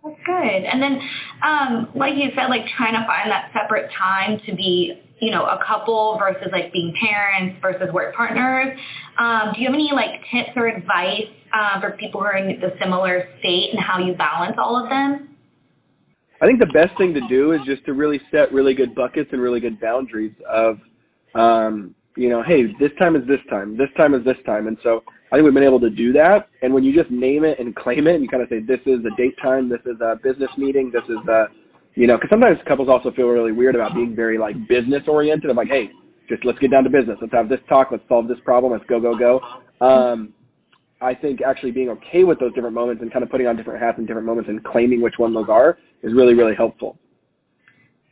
That's 0.03 0.15
good. 0.23 0.61
And 0.63 0.79
then, 0.81 0.95
um, 1.43 1.71
like 1.95 2.15
you 2.15 2.31
said, 2.31 2.47
like 2.47 2.63
trying 2.77 2.95
to 2.95 3.03
find 3.03 3.27
that 3.27 3.51
separate 3.51 3.89
time 3.97 4.39
to 4.47 4.55
be, 4.55 4.93
you 5.19 5.31
know, 5.31 5.43
a 5.43 5.59
couple 5.67 6.15
versus 6.19 6.47
like 6.53 6.71
being 6.71 6.93
parents 6.95 7.59
versus 7.61 7.91
work 7.91 8.15
partners. 8.15 8.77
Um, 9.19 9.53
do 9.53 9.61
you 9.61 9.67
have 9.67 9.73
any 9.73 9.89
like 9.93 10.21
tips 10.31 10.53
or 10.55 10.67
advice 10.67 11.31
uh, 11.53 11.81
for 11.81 11.97
people 11.97 12.21
who 12.21 12.27
are 12.27 12.37
in 12.37 12.59
the 12.59 12.73
similar 12.79 13.27
state 13.39 13.69
and 13.73 13.81
how 13.81 13.97
you 13.97 14.13
balance 14.13 14.55
all 14.59 14.81
of 14.81 14.89
them? 14.89 15.35
I 16.41 16.45
think 16.45 16.59
the 16.59 16.71
best 16.73 16.95
thing 16.97 17.15
to 17.15 17.21
do 17.27 17.53
is 17.53 17.59
just 17.65 17.83
to 17.85 17.93
really 17.93 18.21
set 18.29 18.53
really 18.53 18.75
good 18.75 18.93
buckets 18.93 19.29
and 19.31 19.41
really 19.41 19.59
good 19.59 19.81
boundaries 19.81 20.33
of, 20.47 20.77
um, 21.33 21.95
you 22.15 22.29
know, 22.29 22.43
hey, 22.43 22.67
this 22.79 22.91
time 23.01 23.15
is 23.15 23.27
this 23.27 23.39
time, 23.49 23.75
this 23.75 23.89
time 23.99 24.13
is 24.13 24.23
this 24.23 24.37
time, 24.45 24.67
and 24.67 24.77
so 24.83 25.01
I 25.31 25.35
think 25.35 25.45
we've 25.45 25.53
been 25.53 25.63
able 25.63 25.79
to 25.79 25.89
do 25.89 26.13
that. 26.13 26.49
And 26.61 26.73
when 26.73 26.83
you 26.83 26.93
just 26.93 27.09
name 27.09 27.43
it 27.43 27.59
and 27.59 27.75
claim 27.75 28.05
it, 28.05 28.13
and 28.13 28.23
you 28.23 28.29
kind 28.29 28.43
of 28.43 28.49
say, 28.49 28.59
this 28.59 28.79
is 28.85 28.99
a 29.05 29.15
date 29.17 29.35
time, 29.41 29.67
this 29.67 29.81
is 29.85 29.99
a 29.99 30.15
business 30.21 30.49
meeting, 30.57 30.91
this 30.93 31.03
is 31.09 31.17
a, 31.27 31.47
you 31.95 32.05
know, 32.05 32.15
because 32.15 32.29
sometimes 32.31 32.57
couples 32.67 32.87
also 32.89 33.11
feel 33.11 33.27
really 33.27 33.51
weird 33.51 33.73
about 33.73 33.95
being 33.95 34.15
very 34.15 34.37
like 34.37 34.55
business 34.67 35.03
oriented. 35.07 35.49
I'm 35.49 35.57
like, 35.57 35.67
hey, 35.69 35.89
just 36.27 36.45
let's 36.45 36.59
get 36.59 36.71
down 36.71 36.83
to 36.83 36.89
business. 36.89 37.17
Let's 37.21 37.33
have 37.33 37.49
this 37.49 37.59
talk. 37.69 37.89
Let's 37.91 38.03
solve 38.07 38.27
this 38.27 38.37
problem. 38.43 38.71
Let's 38.71 38.85
go, 38.85 38.99
go, 38.99 39.17
go. 39.17 39.39
Um, 39.85 40.33
I 40.99 41.13
think 41.13 41.41
actually 41.41 41.71
being 41.71 41.89
okay 41.89 42.23
with 42.23 42.39
those 42.39 42.53
different 42.53 42.73
moments 42.73 43.01
and 43.01 43.11
kind 43.11 43.23
of 43.23 43.29
putting 43.29 43.47
on 43.47 43.55
different 43.55 43.81
hats 43.81 43.99
in 43.99 44.05
different 44.05 44.25
moments 44.25 44.49
and 44.49 44.63
claiming 44.63 45.01
which 45.01 45.15
one 45.17 45.33
those 45.33 45.49
are 45.49 45.77
is 46.01 46.13
really, 46.13 46.33
really 46.33 46.55
helpful. 46.55 46.97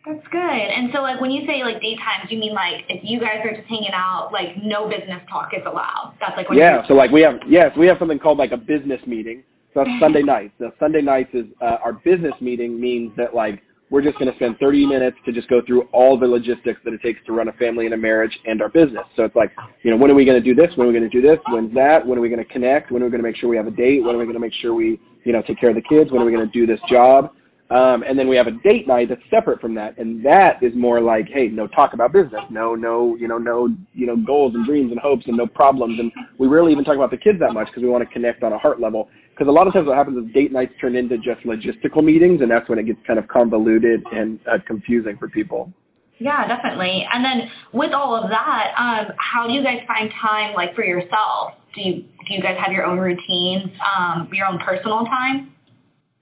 That's 0.06 0.26
good. 0.30 0.40
And 0.40 0.94
so, 0.94 1.02
like, 1.02 1.20
when 1.20 1.32
you 1.32 1.42
say 1.48 1.66
like 1.66 1.82
daytimes, 1.82 2.30
you 2.30 2.38
mean 2.38 2.54
like 2.54 2.86
if 2.90 3.02
you 3.04 3.20
guys 3.20 3.42
are 3.44 3.56
just 3.56 3.68
hanging 3.68 3.94
out, 3.96 4.30
like 4.32 4.54
no 4.62 4.88
business 4.88 5.22
talk 5.32 5.50
is 5.58 5.66
allowed. 5.66 6.14
That's 6.20 6.38
like 6.38 6.46
yeah. 6.54 6.86
So 6.88 6.94
like 6.94 7.10
we 7.10 7.22
have 7.22 7.42
yes, 7.48 7.74
we 7.78 7.88
have 7.88 7.98
something 7.98 8.20
called 8.20 8.38
like 8.38 8.52
a 8.52 8.58
business 8.58 9.02
meeting. 9.08 9.44
So 9.74 9.82
that's 9.82 9.90
Sunday 10.00 10.22
nights. 10.22 10.54
The 10.60 10.70
Sunday 10.80 11.02
nights 11.02 11.32
is 11.34 11.46
uh, 11.60 11.82
our 11.84 11.94
business 11.94 12.34
meeting 12.40 12.80
means 12.80 13.14
that 13.18 13.34
like 13.34 13.64
we're 13.90 14.02
just 14.02 14.18
going 14.18 14.30
to 14.30 14.36
spend 14.38 14.58
30 14.60 14.88
minutes 14.88 15.18
to 15.26 15.32
just 15.32 15.48
go 15.48 15.62
through 15.66 15.84
all 15.94 16.18
the 16.18 16.26
logistics 16.26 16.80
that 16.84 16.94
it 16.94 17.02
takes 17.02 17.20
to 17.28 17.34
run 17.34 17.48
a 17.48 17.54
family 17.54 17.86
and 17.86 17.94
a 17.94 17.98
marriage 17.98 18.32
and 18.46 18.62
our 18.62 18.70
business. 18.70 19.06
So 19.16 19.24
it's 19.24 19.36
like, 19.36 19.52
you 19.84 19.92
know, 19.92 19.98
when 19.98 20.10
are 20.12 20.16
we 20.16 20.26
going 20.26 20.42
to 20.42 20.44
do 20.44 20.56
this? 20.56 20.68
When 20.76 20.88
are 20.88 20.92
we 20.92 20.98
going 20.98 21.10
to 21.10 21.22
do 21.22 21.26
this? 21.26 21.38
When's 21.50 21.74
that? 21.76 22.06
When 22.06 22.18
are 22.18 22.22
we 22.22 22.30
going 22.30 22.44
to 22.44 22.52
connect? 22.52 22.92
When 22.92 23.04
are 23.04 23.06
we 23.06 23.12
going 23.12 23.22
to 23.24 23.28
make 23.28 23.38
sure 23.38 23.48
we 23.48 23.58
have 23.58 23.68
a 23.68 23.72
date? 23.72 24.04
When 24.04 24.16
are 24.16 24.18
we 24.18 24.26
going 24.26 24.36
to 24.36 24.40
make 24.40 24.54
sure 24.62 24.74
we, 24.74 25.00
you 25.24 25.34
know, 25.34 25.42
take 25.48 25.60
care 25.60 25.70
of 25.70 25.76
the 25.76 25.84
kids? 25.84 26.12
When 26.12 26.22
are 26.22 26.26
we 26.26 26.32
going 26.32 26.50
to 26.50 26.52
do 26.52 26.66
this 26.66 26.80
job? 26.92 27.32
Um, 27.72 28.04
and 28.04 28.18
then 28.18 28.28
we 28.28 28.38
have 28.38 28.46
a 28.46 28.52
date 28.70 28.88
night 28.88 29.10
that's 29.10 29.22
separate 29.32 29.60
from 29.60 29.74
that, 29.74 29.98
and 29.98 30.24
that 30.24 30.62
is 30.62 30.72
more 30.76 31.02
like, 31.02 31.26
hey, 31.34 31.48
no 31.48 31.66
talk 31.66 31.94
about 31.96 32.14
business, 32.14 32.42
no, 32.52 32.76
no, 32.76 33.16
you 33.16 33.28
know, 33.28 33.40
no, 33.40 33.70
you 33.94 34.06
know, 34.06 34.16
goals 34.16 34.54
and 34.54 34.68
dreams 34.68 34.92
and 34.92 35.00
hopes 35.00 35.24
and 35.26 35.36
no 35.36 35.48
problems, 35.48 36.00
and 36.00 36.12
we 36.38 36.48
rarely 36.48 36.72
even 36.72 36.84
talk 36.84 36.94
about 36.94 37.10
the 37.10 37.18
kids 37.18 37.40
that 37.40 37.54
much 37.54 37.66
because 37.68 37.82
we 37.82 37.90
want 37.90 38.08
to 38.08 38.14
connect 38.14 38.44
on 38.44 38.54
a 38.54 38.58
heart 38.60 38.80
level. 38.80 39.10
Because 39.36 39.50
a 39.50 39.52
lot 39.52 39.68
of 39.68 39.74
times 39.74 39.86
what 39.86 39.98
happens 39.98 40.18
is 40.18 40.34
date 40.34 40.54
nights 40.54 40.72
turn 40.80 40.96
into 40.96 41.18
just 41.18 41.44
logistical 41.44 42.02
meetings, 42.02 42.40
and 42.42 42.50
that's 42.50 42.70
when 42.70 42.80
it 42.80 42.86
gets 42.86 43.00
kind 43.06 43.20
of 43.20 43.28
convoluted 43.28 44.02
and 44.14 44.40
uh, 44.48 44.58
confusing 44.66 45.18
for 45.18 45.28
people. 45.28 45.74
Yeah, 46.20 46.48
definitely. 46.48 47.04
And 47.14 47.26
then 47.26 47.50
with 47.74 47.92
all 47.94 48.16
of 48.16 48.30
that, 48.30 48.72
um, 48.80 49.14
how 49.20 49.46
do 49.46 49.54
you 49.54 49.62
guys 49.62 49.80
find 49.86 50.10
time 50.22 50.54
like 50.56 50.74
for 50.74 50.86
yourself? 50.86 51.60
Do 51.76 51.82
you 51.82 51.94
do 52.04 52.34
you 52.34 52.42
guys 52.42 52.56
have 52.64 52.72
your 52.72 52.86
own 52.86 52.98
routines, 52.98 53.70
um, 53.84 54.30
your 54.32 54.48
own 54.48 54.58
personal 54.66 55.04
time? 55.04 55.52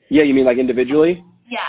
Yeah, 0.09 0.23
you 0.23 0.33
mean 0.33 0.45
like 0.45 0.57
individually? 0.57 1.23
Yeah. 1.47 1.59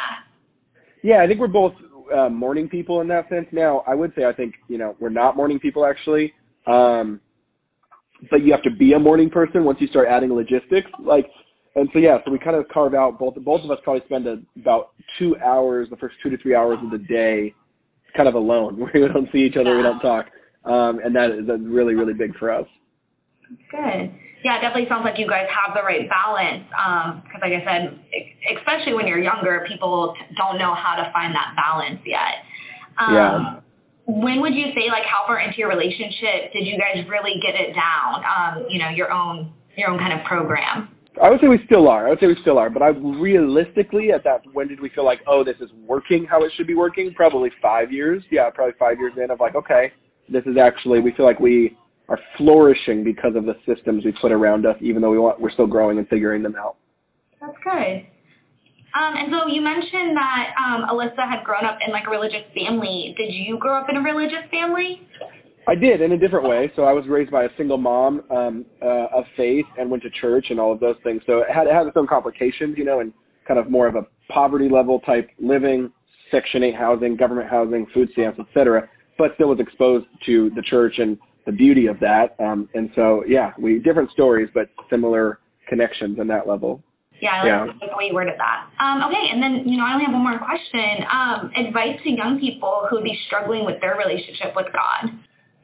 Yeah, 1.03 1.23
I 1.23 1.27
think 1.27 1.39
we're 1.39 1.49
both 1.49 1.75
uh, 2.15 2.31
morning 2.31 2.69
people 2.69 3.03
in 3.03 3.09
that 3.09 3.29
sense. 3.29 3.47
Now, 3.53 3.85
I 3.87 3.95
would 3.95 4.13
say 4.17 4.25
I 4.25 4.33
think 4.33 4.55
you 4.69 4.79
know 4.79 4.97
we're 4.99 5.11
not 5.11 5.37
morning 5.37 5.59
people 5.59 5.85
actually, 5.85 6.33
um, 6.67 7.21
but 8.31 8.43
you 8.43 8.52
have 8.52 8.62
to 8.62 8.71
be 8.71 8.93
a 8.93 8.99
morning 8.99 9.31
person 9.31 9.64
once 9.64 9.78
you 9.81 9.87
start 9.88 10.09
adding 10.09 10.33
logistics. 10.33 10.90
Like, 11.00 11.26
and 11.75 11.88
so 11.93 11.99
yeah, 11.99 12.19
so 12.25 12.31
we 12.31 12.38
kind 12.38 12.57
of 12.57 12.66
carve 12.69 12.95
out 12.95 13.19
both. 13.19 13.35
Both 13.37 13.62
of 13.64 13.71
us 13.71 13.78
probably 13.83 14.02
spend 14.07 14.26
a, 14.26 14.37
about 14.61 14.93
two 15.19 15.37
hours, 15.45 15.88
the 15.90 15.97
first 15.97 16.16
two 16.23 16.31
to 16.31 16.38
three 16.38 16.54
hours 16.54 16.78
of 16.83 16.90
the 16.90 16.99
day, 16.99 17.54
kind 18.16 18.28
of 18.28 18.35
alone, 18.35 18.78
where 18.78 18.90
we 18.95 19.00
don't 19.09 19.28
see 19.33 19.38
each 19.38 19.57
other, 19.59 19.76
we 19.76 19.83
don't 19.83 20.00
talk, 20.00 20.26
um, 20.64 21.00
and 21.04 21.14
that 21.14 21.31
is 21.31 21.47
that's 21.47 21.62
really 21.62 21.95
really 21.95 22.14
big 22.14 22.37
for 22.38 22.52
us. 22.52 22.66
Good. 23.71 24.14
Yeah, 24.45 24.61
it 24.61 24.61
definitely 24.61 24.88
sounds 24.93 25.09
like 25.09 25.16
you 25.16 25.25
guys 25.25 25.49
have 25.49 25.73
the 25.73 25.81
right 25.81 26.04
balance. 26.04 26.69
Because, 27.25 27.40
like 27.40 27.57
I 27.57 27.64
said, 27.64 27.97
e- 28.12 28.37
especially 28.61 28.93
when 28.93 29.09
you're 29.09 29.23
younger, 29.23 29.64
people 29.64 30.12
don't 30.37 30.61
know 30.61 30.76
how 30.76 31.00
to 31.00 31.09
find 31.16 31.33
that 31.33 31.57
balance 31.57 32.00
yet. 32.04 32.45
Um, 33.00 33.14
Yeah. 33.16 33.63
When 34.06 34.40
would 34.40 34.54
you 34.54 34.68
say, 34.76 34.92
like, 34.92 35.08
how 35.08 35.26
far 35.26 35.40
into 35.40 35.56
your 35.56 35.68
relationship 35.68 36.52
did 36.52 36.66
you 36.66 36.76
guys 36.76 37.04
really 37.08 37.40
get 37.40 37.56
it 37.56 37.73
down? 37.73 38.20
Um, 38.25 38.66
you 38.68 38.78
know, 38.78 38.90
your 38.90 39.11
own 39.11 39.52
your 39.76 39.90
own 39.90 39.99
kind 39.99 40.12
of 40.12 40.25
program. 40.26 40.94
I 41.20 41.30
would 41.30 41.40
say 41.40 41.49
we 41.49 41.58
still 41.66 41.88
are. 41.88 42.06
I 42.06 42.11
would 42.11 42.20
say 42.20 42.26
we 42.26 42.37
still 42.42 42.58
are. 42.58 42.70
But 42.70 42.82
I 42.82 42.88
realistically, 42.88 44.11
at 44.12 44.25
that, 44.25 44.42
when 44.52 44.68
did 44.68 44.80
we 44.80 44.90
feel 44.90 45.04
like, 45.04 45.20
oh, 45.26 45.44
this 45.44 45.56
is 45.61 45.70
working 45.87 46.26
how 46.28 46.44
it 46.44 46.52
should 46.56 46.66
be 46.66 46.75
working? 46.75 47.14
Probably 47.14 47.50
five 47.62 47.92
years. 47.92 48.23
Yeah, 48.30 48.50
probably 48.50 48.75
five 48.78 48.99
years 48.99 49.12
in 49.16 49.30
of 49.30 49.40
like, 49.40 49.54
okay, 49.54 49.92
this 50.28 50.44
is 50.44 50.56
actually. 50.61 51.00
We 51.00 51.12
feel 51.16 51.26
like 51.26 51.40
we 51.40 51.76
are 52.08 52.18
flourishing 52.37 53.04
because 53.04 53.34
of 53.37 53.46
the 53.46 53.54
systems 53.64 54.04
we 54.04 54.12
put 54.20 54.32
around 54.32 54.66
us, 54.66 54.76
even 54.80 55.00
though 55.00 55.11
we 55.11 55.18
want, 55.18 55.40
we're 55.40 55.52
still 55.52 55.66
growing 55.66 55.99
and 55.99 56.06
figuring 56.08 56.42
them 56.42 56.54
out. 56.56 56.76
That's 57.40 57.56
good. 57.62 58.06
Um, 58.95 59.13
and 59.19 59.27
so 59.31 59.51
you 59.51 59.61
mentioned 59.61 60.15
that 60.15 60.45
um, 60.55 60.87
Alyssa 60.87 61.27
had 61.27 61.43
grown 61.43 61.65
up 61.65 61.79
in 61.85 61.93
like 61.93 62.07
a 62.07 62.11
religious 62.11 62.47
family. 62.55 63.15
Did 63.19 63.35
you 63.35 63.59
grow 63.59 63.81
up 63.81 63.91
in 63.91 63.97
a 63.97 64.01
religious 64.01 64.47
family? 64.51 65.03
I 65.67 65.75
did 65.75 66.01
in 66.01 66.13
a 66.13 66.19
different 66.19 66.47
way. 66.47 66.71
So 66.77 66.83
I 66.85 66.93
was 66.93 67.05
raised 67.09 67.31
by 67.31 67.45
a 67.45 67.49
single 67.57 67.79
mom 67.79 68.23
um, 68.31 68.67
uh, 68.81 69.07
of 69.11 69.25
faith 69.37 69.65
and 69.79 69.91
went 69.91 70.03
to 70.05 70.11
church 70.21 70.47
and 70.51 70.61
all 70.61 70.73
of 70.73 70.79
those 70.79 70.97
things. 71.03 71.23
So 71.27 71.39
it 71.39 71.47
had, 71.53 71.67
it 71.67 71.73
had 71.73 71.87
its 71.87 71.97
own 71.97 72.07
complications, 72.07 72.77
you 72.77 72.85
know, 72.85 73.01
and 73.01 73.13
kind 73.49 73.59
of 73.59 73.71
more 73.71 73.89
of 73.89 73.97
a 73.97 74.07
poverty 74.33 74.69
level 74.69 75.01
type 75.01 75.29
living, 75.41 75.91
Section 76.31 76.63
8 76.63 76.75
housing, 76.75 77.17
government 77.17 77.49
housing, 77.49 77.87
food 77.95 78.09
stamps, 78.13 78.39
et 78.41 78.47
cetera, 78.55 78.89
but 79.19 79.33
still 79.35 79.49
was 79.49 79.61
exposed 79.61 80.07
to 80.27 80.51
the 80.55 80.63
church 80.63 80.95
and 80.99 81.19
the 81.47 81.53
beauty 81.53 81.87
of 81.87 81.99
that. 82.01 82.37
Um, 82.39 82.69
and 82.75 82.91
so, 82.95 83.25
yeah, 83.27 83.53
we 83.59 83.79
different 83.79 84.11
stories, 84.11 84.49
but 84.55 84.69
similar 84.91 85.41
connections 85.69 86.19
on 86.21 86.27
that 86.29 86.47
level. 86.47 86.83
Yeah, 87.25 87.40
I 87.40 87.47
Yeah. 87.47 87.64
like 87.64 87.81
the 87.81 87.97
way 87.97 88.12
you 88.12 88.14
worded 88.14 88.37
that. 88.37 88.69
Um, 88.78 89.02
okay, 89.09 89.25
and 89.33 89.43
then 89.43 89.66
you 89.66 89.78
know 89.78 89.85
I 89.85 89.95
only 89.95 90.04
have 90.04 90.12
one 90.12 90.23
more 90.23 90.38
question. 90.38 91.04
Um, 91.09 91.50
advice 91.57 91.97
to 92.04 92.11
young 92.11 92.38
people 92.38 92.87
who 92.90 92.97
would 92.97 93.04
be 93.04 93.19
struggling 93.26 93.64
with 93.64 93.81
their 93.81 93.97
relationship 93.97 94.54
with 94.54 94.69
God. 94.71 95.11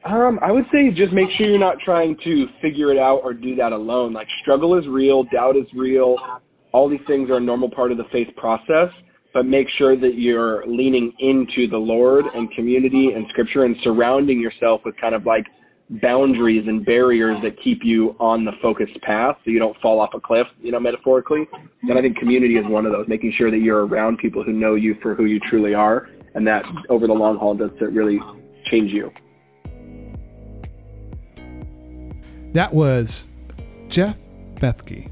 Um, 0.03 0.39
I 0.41 0.51
would 0.51 0.65
say 0.73 0.89
just 0.89 1.13
make 1.13 1.29
sure 1.37 1.45
you're 1.45 1.59
not 1.59 1.77
trying 1.85 2.17
to 2.23 2.47
figure 2.61 2.91
it 2.91 2.97
out 2.97 3.21
or 3.23 3.35
do 3.35 3.55
that 3.57 3.71
alone. 3.71 4.13
Like 4.13 4.27
struggle 4.41 4.75
is 4.75 4.87
real, 4.87 5.23
doubt 5.25 5.55
is 5.55 5.67
real. 5.75 6.17
All 6.71 6.89
these 6.89 7.05
things 7.05 7.29
are 7.29 7.37
a 7.37 7.39
normal 7.39 7.69
part 7.69 7.91
of 7.91 7.99
the 7.99 8.05
faith 8.11 8.29
process, 8.37 8.89
but 9.31 9.45
make 9.45 9.67
sure 9.77 9.95
that 9.95 10.15
you're 10.15 10.65
leaning 10.65 11.13
into 11.19 11.67
the 11.69 11.77
Lord 11.77 12.25
and 12.33 12.51
community 12.53 13.11
and 13.13 13.27
scripture 13.29 13.65
and 13.65 13.75
surrounding 13.83 14.39
yourself 14.39 14.81
with 14.83 14.95
kind 14.99 15.13
of 15.13 15.27
like 15.27 15.45
boundaries 16.01 16.65
and 16.67 16.85
barriers 16.85 17.37
that 17.43 17.61
keep 17.61 17.79
you 17.83 18.15
on 18.19 18.45
the 18.45 18.53
focused 18.61 18.99
path 19.01 19.35
so 19.43 19.51
you 19.51 19.59
don't 19.59 19.75
fall 19.81 19.99
off 19.99 20.11
a 20.13 20.19
cliff, 20.19 20.47
you 20.61 20.71
know, 20.71 20.79
metaphorically. 20.79 21.47
And 21.83 21.97
I 21.97 22.01
think 22.01 22.17
community 22.17 22.55
is 22.55 22.65
one 22.65 22.85
of 22.85 22.93
those, 22.93 23.07
making 23.07 23.33
sure 23.37 23.51
that 23.51 23.57
you're 23.57 23.85
around 23.85 24.17
people 24.17 24.43
who 24.43 24.53
know 24.53 24.75
you 24.75 24.95
for 25.01 25.15
who 25.15 25.25
you 25.25 25.39
truly 25.49 25.73
are 25.73 26.07
and 26.33 26.47
that 26.47 26.63
over 26.89 27.07
the 27.07 27.13
long 27.13 27.37
haul 27.37 27.55
does 27.55 27.71
really 27.81 28.19
change 28.69 28.91
you. 28.91 29.11
That 32.53 32.73
was 32.73 33.27
Jeff 33.89 34.17
Bethke. 34.55 35.09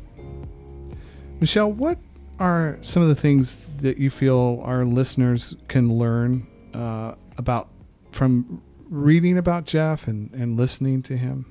Michelle, 1.40 1.72
what 1.72 1.98
are 2.40 2.78
some 2.82 3.02
of 3.02 3.10
the 3.10 3.16
things 3.16 3.66
that 3.78 3.98
you 3.98 4.10
feel 4.10 4.62
our 4.64 4.86
listeners 4.86 5.56
can 5.68 5.98
learn 5.98 6.48
uh, 6.74 7.16
about 7.38 7.70
from 8.12 8.62
reading 8.90 9.38
about 9.38 9.66
Jeff 9.66 10.08
and, 10.08 10.34
and 10.34 10.58
listening 10.58 11.02
to 11.04 11.18
him? 11.18 11.46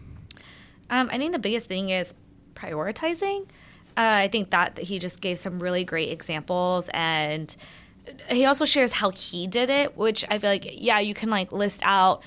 Um, 0.90 1.08
I 1.12 1.18
think 1.18 1.32
the 1.32 1.38
biggest 1.38 1.66
thing 1.66 1.90
is 1.90 2.14
prioritizing. 2.54 3.42
Uh, 3.96 4.22
I 4.24 4.28
think 4.28 4.50
that 4.50 4.78
he 4.78 4.98
just 4.98 5.20
gave 5.20 5.38
some 5.38 5.58
really 5.58 5.84
great 5.84 6.10
examples 6.10 6.88
and 6.94 7.54
he 8.30 8.44
also 8.44 8.64
shares 8.64 8.92
how 8.92 9.10
he 9.10 9.46
did 9.46 9.70
it, 9.70 9.96
which 9.96 10.24
I 10.30 10.38
feel 10.38 10.50
like, 10.50 10.68
yeah, 10.72 10.98
you 11.00 11.14
can 11.14 11.30
like 11.30 11.52
list 11.52 11.80
out 11.82 12.22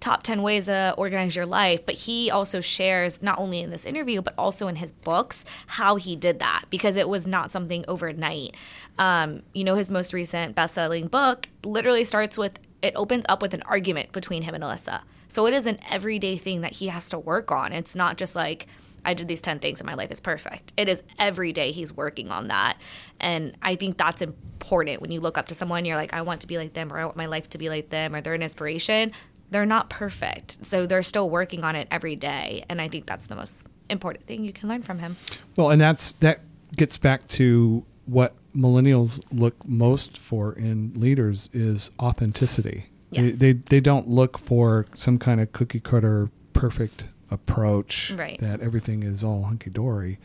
top 0.00 0.22
10 0.22 0.42
ways 0.42 0.66
to 0.66 0.94
organize 0.96 1.34
your 1.34 1.46
life, 1.46 1.84
but 1.84 1.94
he 1.94 2.30
also 2.30 2.60
shares 2.60 3.20
not 3.20 3.38
only 3.38 3.60
in 3.60 3.70
this 3.70 3.84
interview, 3.84 4.22
but 4.22 4.32
also 4.38 4.68
in 4.68 4.76
his 4.76 4.92
books 4.92 5.44
how 5.66 5.96
he 5.96 6.14
did 6.14 6.38
that 6.38 6.64
because 6.70 6.96
it 6.96 7.08
was 7.08 7.26
not 7.26 7.50
something 7.50 7.84
overnight. 7.88 8.54
Um, 8.98 9.42
you 9.52 9.64
know, 9.64 9.74
his 9.74 9.90
most 9.90 10.12
recent 10.12 10.54
best 10.54 10.74
selling 10.74 11.08
book 11.08 11.48
literally 11.64 12.04
starts 12.04 12.38
with 12.38 12.58
it 12.82 12.94
opens 12.96 13.24
up 13.28 13.42
with 13.42 13.54
an 13.54 13.62
argument 13.62 14.12
between 14.12 14.42
him 14.42 14.54
and 14.54 14.62
Alyssa. 14.62 15.02
So 15.28 15.46
it 15.46 15.54
is 15.54 15.66
an 15.66 15.78
everyday 15.88 16.36
thing 16.36 16.62
that 16.62 16.74
he 16.74 16.88
has 16.88 17.08
to 17.10 17.18
work 17.18 17.50
on. 17.50 17.72
It's 17.72 17.94
not 17.94 18.16
just 18.16 18.36
like, 18.36 18.66
I 19.04 19.14
did 19.14 19.28
these 19.28 19.40
10 19.40 19.58
things 19.58 19.80
and 19.80 19.86
my 19.86 19.94
life 19.94 20.10
is 20.10 20.20
perfect. 20.20 20.72
It 20.76 20.88
is 20.88 21.02
every 21.18 21.52
day 21.52 21.72
he's 21.72 21.92
working 21.92 22.30
on 22.30 22.48
that. 22.48 22.78
And 23.20 23.56
I 23.62 23.74
think 23.74 23.96
that's 23.96 24.22
important 24.22 25.00
when 25.00 25.12
you 25.12 25.20
look 25.20 25.38
up 25.38 25.48
to 25.48 25.54
someone, 25.54 25.84
you're 25.84 25.96
like, 25.96 26.12
I 26.12 26.22
want 26.22 26.40
to 26.42 26.46
be 26.46 26.58
like 26.58 26.72
them 26.72 26.92
or 26.92 26.98
I 26.98 27.04
want 27.04 27.16
my 27.16 27.26
life 27.26 27.48
to 27.50 27.58
be 27.58 27.68
like 27.68 27.90
them 27.90 28.14
or 28.14 28.20
they're 28.20 28.34
an 28.34 28.42
inspiration. 28.42 29.12
They're 29.50 29.66
not 29.66 29.90
perfect. 29.90 30.58
So 30.62 30.86
they're 30.86 31.02
still 31.02 31.30
working 31.30 31.64
on 31.64 31.76
it 31.76 31.88
every 31.90 32.16
day. 32.16 32.64
And 32.68 32.80
I 32.80 32.88
think 32.88 33.06
that's 33.06 33.26
the 33.26 33.36
most 33.36 33.66
important 33.88 34.26
thing 34.26 34.44
you 34.44 34.52
can 34.52 34.68
learn 34.68 34.82
from 34.82 34.98
him. 34.98 35.16
Well, 35.56 35.70
and 35.70 35.80
that's 35.80 36.12
that 36.14 36.40
gets 36.76 36.98
back 36.98 37.26
to 37.28 37.84
what 38.06 38.34
millennials 38.54 39.20
look 39.32 39.54
most 39.66 40.16
for 40.16 40.52
in 40.52 40.92
leaders 40.94 41.48
is 41.52 41.90
authenticity. 42.00 42.86
Yes. 43.10 43.38
They, 43.38 43.52
they 43.52 43.52
they 43.52 43.80
don't 43.80 44.08
look 44.08 44.38
for 44.38 44.86
some 44.94 45.18
kind 45.18 45.40
of 45.40 45.52
cookie 45.52 45.80
cutter 45.80 46.30
perfect 46.52 47.04
approach 47.30 48.10
Right. 48.16 48.40
that 48.40 48.60
everything 48.60 49.02
is 49.02 49.22
all 49.24 49.44
hunky 49.44 49.70
dory. 49.70 50.18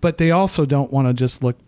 But 0.00 0.18
they 0.18 0.30
also 0.30 0.66
don't 0.66 0.92
want 0.92 1.06
to 1.08 1.14
just 1.14 1.42
look 1.44 1.58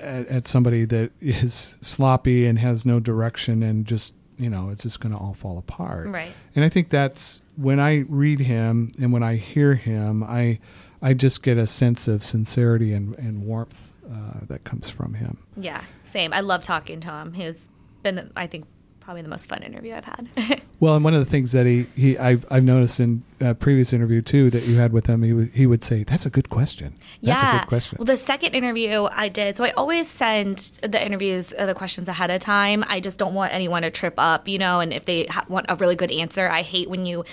at, 0.00 0.26
at 0.28 0.46
somebody 0.48 0.84
that 0.86 1.12
is 1.20 1.76
sloppy 1.80 2.46
and 2.46 2.58
has 2.58 2.84
no 2.84 2.98
direction 3.00 3.62
and 3.62 3.86
just 3.86 4.14
you 4.38 4.48
know 4.50 4.70
it's 4.70 4.82
just 4.82 4.98
going 5.00 5.12
to 5.12 5.18
all 5.18 5.34
fall 5.34 5.58
apart. 5.58 6.10
Right. 6.10 6.32
And 6.56 6.64
I 6.64 6.68
think 6.68 6.88
that's 6.90 7.40
when 7.56 7.78
I 7.78 7.98
read 8.08 8.40
him 8.40 8.90
and 9.00 9.12
when 9.12 9.22
I 9.22 9.36
hear 9.36 9.74
him, 9.74 10.24
I 10.24 10.58
I 11.00 11.14
just 11.14 11.42
get 11.42 11.56
a 11.58 11.66
sense 11.66 12.08
of 12.08 12.24
sincerity 12.24 12.92
and, 12.92 13.14
and 13.18 13.42
warmth 13.44 13.91
uh, 14.10 14.40
that 14.48 14.64
comes 14.64 14.90
from 14.90 15.14
him. 15.14 15.38
Yeah, 15.56 15.82
same. 16.02 16.32
I 16.32 16.40
love 16.40 16.62
talking 16.62 17.00
to 17.00 17.10
him. 17.10 17.32
He's 17.34 17.68
been, 18.02 18.16
the, 18.16 18.30
I 18.36 18.46
think, 18.46 18.66
probably 19.00 19.22
the 19.22 19.28
most 19.28 19.48
fun 19.48 19.62
interview 19.62 19.94
I've 19.94 20.04
had. 20.04 20.62
Well, 20.82 20.96
and 20.96 21.04
one 21.04 21.14
of 21.14 21.24
the 21.24 21.30
things 21.30 21.52
that 21.52 21.64
he, 21.64 21.86
he 21.94 22.18
I've, 22.18 22.44
I've 22.50 22.64
noticed 22.64 22.98
in 22.98 23.22
a 23.40 23.54
previous 23.54 23.92
interview 23.92 24.20
too 24.20 24.50
that 24.50 24.64
you 24.64 24.78
had 24.78 24.92
with 24.92 25.06
him, 25.06 25.22
he 25.22 25.32
would 25.32 25.50
he 25.52 25.64
would 25.64 25.84
say, 25.84 26.02
"That's 26.02 26.26
a 26.26 26.30
good 26.30 26.50
question. 26.50 26.94
That's 27.22 27.40
yeah. 27.40 27.56
a 27.56 27.60
good 27.60 27.68
question." 27.68 27.98
Well, 28.00 28.06
the 28.06 28.16
second 28.16 28.56
interview 28.56 29.06
I 29.12 29.28
did, 29.28 29.56
so 29.56 29.62
I 29.62 29.70
always 29.76 30.08
send 30.08 30.80
the 30.82 31.00
interviews, 31.00 31.54
uh, 31.56 31.66
the 31.66 31.74
questions 31.74 32.08
ahead 32.08 32.32
of 32.32 32.40
time. 32.40 32.82
I 32.88 32.98
just 32.98 33.16
don't 33.16 33.32
want 33.32 33.52
anyone 33.52 33.82
to 33.82 33.92
trip 33.92 34.14
up, 34.18 34.48
you 34.48 34.58
know, 34.58 34.80
and 34.80 34.92
if 34.92 35.04
they 35.04 35.26
ha- 35.26 35.44
want 35.46 35.66
a 35.68 35.76
really 35.76 35.94
good 35.94 36.10
answer, 36.10 36.48
I 36.48 36.62
hate 36.62 36.90
when 36.90 37.06
you 37.06 37.24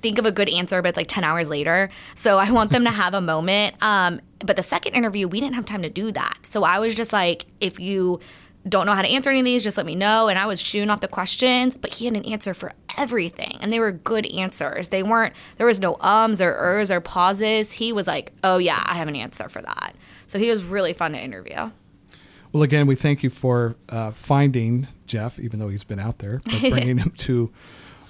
think 0.00 0.18
of 0.18 0.26
a 0.26 0.32
good 0.32 0.48
answer, 0.48 0.80
but 0.82 0.90
it's 0.90 0.96
like 0.96 1.08
10 1.08 1.24
hours 1.24 1.48
later. 1.48 1.90
So 2.14 2.38
I 2.38 2.50
want 2.50 2.70
them 2.70 2.84
to 2.84 2.90
have 2.90 3.14
a 3.14 3.20
moment. 3.20 3.76
Um, 3.82 4.20
but 4.40 4.56
the 4.56 4.62
second 4.62 4.94
interview, 4.94 5.26
we 5.28 5.40
didn't 5.40 5.54
have 5.54 5.64
time 5.64 5.82
to 5.82 5.90
do 5.90 6.12
that. 6.12 6.38
So 6.42 6.64
I 6.64 6.78
was 6.78 6.94
just 6.94 7.12
like, 7.12 7.46
if 7.60 7.80
you 7.80 8.20
don't 8.68 8.86
know 8.86 8.94
how 8.94 9.02
to 9.02 9.08
answer 9.08 9.30
any 9.30 9.40
of 9.40 9.44
these, 9.44 9.64
just 9.64 9.76
let 9.76 9.86
me 9.86 9.94
know. 9.94 10.28
And 10.28 10.38
I 10.38 10.46
was 10.46 10.60
shooting 10.60 10.90
off 10.90 11.00
the 11.00 11.08
questions, 11.08 11.76
but 11.76 11.94
he 11.94 12.04
had 12.04 12.16
an 12.16 12.24
answer 12.24 12.54
for 12.54 12.72
everything. 12.96 13.56
And 13.60 13.72
they 13.72 13.80
were 13.80 13.92
good 13.92 14.26
answers. 14.26 14.88
They 14.88 15.02
weren't, 15.02 15.34
there 15.56 15.66
was 15.66 15.80
no 15.80 15.96
ums 16.00 16.40
or 16.40 16.54
ers 16.54 16.90
or 16.90 17.00
pauses. 17.00 17.72
He 17.72 17.92
was 17.92 18.06
like, 18.06 18.32
oh, 18.44 18.58
yeah, 18.58 18.82
I 18.86 18.96
have 18.96 19.08
an 19.08 19.16
answer 19.16 19.48
for 19.48 19.62
that. 19.62 19.94
So 20.26 20.38
he 20.38 20.50
was 20.50 20.62
really 20.64 20.92
fun 20.92 21.12
to 21.12 21.18
interview. 21.18 21.70
Well, 22.52 22.62
again, 22.62 22.86
we 22.86 22.94
thank 22.94 23.22
you 23.22 23.30
for 23.30 23.76
uh, 23.88 24.10
finding 24.10 24.88
Jeff, 25.06 25.38
even 25.38 25.58
though 25.60 25.68
he's 25.68 25.84
been 25.84 26.00
out 26.00 26.18
there, 26.18 26.40
but 26.44 26.60
bringing 26.70 26.98
him 26.98 27.10
to 27.18 27.50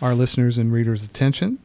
our 0.01 0.15
listeners 0.15 0.59
and 0.59 0.73
readers' 0.73 1.05
attention. 1.05 1.59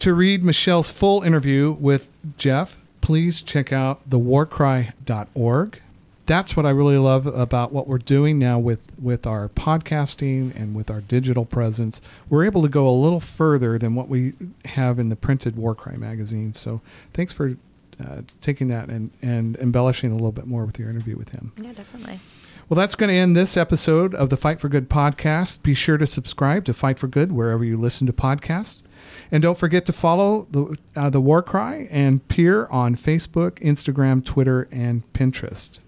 To 0.00 0.12
read 0.12 0.44
Michelle's 0.44 0.90
full 0.90 1.22
interview 1.22 1.72
with 1.72 2.08
Jeff, 2.36 2.76
please 3.00 3.42
check 3.42 3.72
out 3.72 4.08
thewarcry.org. 4.08 5.80
That's 6.26 6.56
what 6.56 6.66
I 6.66 6.70
really 6.70 6.98
love 6.98 7.26
about 7.26 7.72
what 7.72 7.86
we're 7.86 7.98
doing 7.98 8.38
now 8.38 8.58
with, 8.58 8.80
with 9.00 9.26
our 9.28 9.48
podcasting 9.48 10.54
and 10.56 10.74
with 10.74 10.90
our 10.90 11.00
digital 11.00 11.44
presence. 11.44 12.00
We're 12.28 12.44
able 12.44 12.62
to 12.62 12.68
go 12.68 12.88
a 12.88 12.90
little 12.90 13.20
further 13.20 13.78
than 13.78 13.94
what 13.94 14.08
we 14.08 14.32
have 14.64 14.98
in 14.98 15.08
the 15.08 15.16
printed 15.16 15.56
Warcry 15.56 15.96
magazine. 15.96 16.52
So 16.52 16.80
thanks 17.14 17.32
for 17.32 17.56
uh, 18.04 18.22
taking 18.40 18.66
that 18.66 18.88
and, 18.88 19.10
and 19.22 19.56
embellishing 19.56 20.10
a 20.10 20.14
little 20.14 20.32
bit 20.32 20.46
more 20.46 20.64
with 20.66 20.78
your 20.78 20.90
interview 20.90 21.16
with 21.16 21.30
him. 21.30 21.52
Yeah, 21.62 21.72
definitely. 21.72 22.20
Well, 22.68 22.76
that's 22.76 22.96
going 22.96 23.10
to 23.10 23.14
end 23.14 23.36
this 23.36 23.56
episode 23.56 24.12
of 24.12 24.28
the 24.28 24.36
Fight 24.36 24.58
for 24.58 24.68
Good 24.68 24.90
podcast. 24.90 25.62
Be 25.62 25.72
sure 25.72 25.98
to 25.98 26.06
subscribe 26.06 26.64
to 26.64 26.74
Fight 26.74 26.98
for 26.98 27.06
Good 27.06 27.30
wherever 27.30 27.64
you 27.64 27.76
listen 27.76 28.08
to 28.08 28.12
podcasts. 28.12 28.82
And 29.30 29.40
don't 29.40 29.56
forget 29.56 29.86
to 29.86 29.92
follow 29.92 30.48
the, 30.50 30.76
uh, 30.96 31.08
the 31.08 31.20
War 31.20 31.44
Cry 31.44 31.86
and 31.92 32.26
Peer 32.26 32.66
on 32.66 32.96
Facebook, 32.96 33.60
Instagram, 33.60 34.24
Twitter, 34.24 34.66
and 34.72 35.04
Pinterest. 35.12 35.78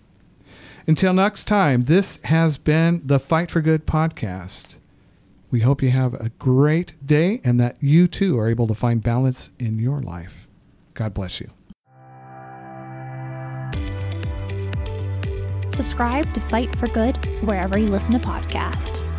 Until 0.87 1.13
next 1.13 1.47
time, 1.47 1.87
this 1.87 2.21
has 2.25 2.57
been 2.57 3.03
the 3.05 3.19
Fight 3.19 3.51
for 3.51 3.61
Good 3.61 3.85
podcast. 3.85 4.77
We 5.51 5.61
hope 5.63 5.83
you 5.83 5.91
have 5.91 6.15
a 6.15 6.31
great 6.39 6.95
day 7.05 7.41
and 7.43 7.59
that 7.59 7.77
you 7.81 8.07
too 8.07 8.39
are 8.39 8.47
able 8.47 8.69
to 8.69 8.75
find 8.75 9.03
balance 9.03 9.51
in 9.59 9.81
your 9.81 10.01
life. 10.01 10.47
God 10.95 11.13
bless 11.13 11.41
you. 11.41 11.51
Subscribe 15.79 16.35
to 16.35 16.41
Fight 16.41 16.75
for 16.77 16.89
Good 16.89 17.25
wherever 17.45 17.79
you 17.79 17.87
listen 17.87 18.13
to 18.15 18.19
podcasts. 18.19 19.18